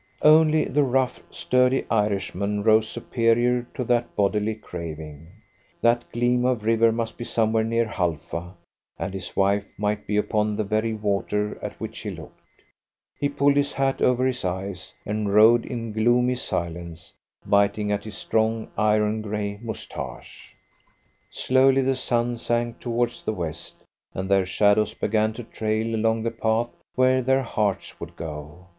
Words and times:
Only 0.23 0.65
the 0.65 0.81
rough, 0.81 1.21
sturdy 1.29 1.85
Irishman 1.91 2.63
rose 2.63 2.89
superior 2.89 3.67
to 3.75 3.83
that 3.83 4.15
bodily 4.15 4.55
craving. 4.55 5.27
That 5.79 6.11
gleam 6.11 6.43
of 6.43 6.65
river 6.65 6.91
must 6.91 7.19
be 7.19 7.23
somewhere 7.23 7.63
near 7.63 7.85
Halfa, 7.85 8.55
and 8.97 9.13
his 9.13 9.35
wife 9.35 9.63
might 9.77 10.07
be 10.07 10.17
upon 10.17 10.55
the 10.55 10.63
very 10.63 10.95
water 10.95 11.59
at 11.61 11.79
which 11.79 11.99
he 11.99 12.09
looked. 12.09 12.63
He 13.19 13.29
pulled 13.29 13.55
his 13.55 13.73
hat 13.73 14.01
over 14.01 14.25
his 14.25 14.43
eyes, 14.43 14.91
and 15.05 15.31
rode 15.31 15.67
in 15.67 15.91
gloomy 15.91 16.33
silence, 16.37 17.13
biting 17.45 17.91
at 17.91 18.03
his 18.03 18.17
strong, 18.17 18.69
iron 18.79 19.21
grey 19.21 19.59
moustache. 19.61 20.55
Slowly 21.29 21.81
the 21.83 21.95
sun 21.95 22.39
sank 22.39 22.79
towards 22.79 23.21
the 23.21 23.33
west, 23.33 23.83
and 24.15 24.29
their 24.31 24.47
shadows 24.47 24.95
began 24.95 25.33
to 25.33 25.43
trail 25.43 25.93
along 25.93 26.23
the 26.23 26.31
path 26.31 26.71
where 26.95 27.21
their 27.21 27.43
hearts 27.43 27.99
would 27.99 28.15
go. 28.15 28.65